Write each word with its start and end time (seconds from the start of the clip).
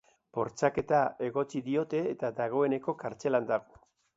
Bortxaketa 0.35 1.01
egotzi 1.27 1.61
diote 1.67 2.01
eta 2.15 2.33
dagoeneko 2.43 2.97
kartzelan 3.05 3.51
dago. 3.53 3.85